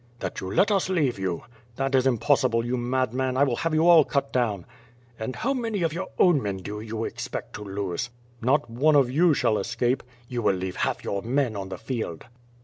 [0.21, 1.43] ''"That you let us leave you."
[1.75, 3.37] "That is impossible, you madman!
[3.37, 4.65] I will have you all cut down."
[5.19, 8.09] "And how many of your o^n men do you expect to lose?"
[8.41, 12.25] "Not one of you shall escape." "You will leave half your men on the field."